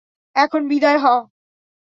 এখন 0.35 0.61
বিদায় 0.67 0.99
হ। 0.99 1.05